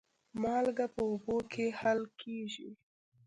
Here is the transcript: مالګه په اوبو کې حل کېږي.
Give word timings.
مالګه 0.41 0.87
په 0.95 1.01
اوبو 1.09 1.37
کې 1.51 1.65
حل 1.79 2.01
کېږي. 2.21 2.69